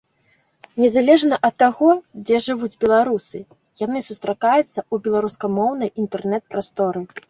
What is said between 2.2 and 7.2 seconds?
дзе жывуць беларусы, яны сустракаюцца ў беларускамоўнай інтэрнэт-прасторы.